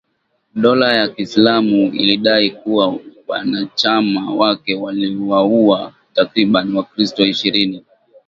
Dola 0.55 0.93
ya 0.93 1.07
kiislamu 1.07 1.75
ilidai 1.93 2.49
kuwa 2.51 2.99
wanachama 3.27 4.33
wake 4.33 4.75
waliwauwa 4.75 5.93
takribani 6.13 6.77
wakristo 6.77 7.25
ishirini. 7.25 7.85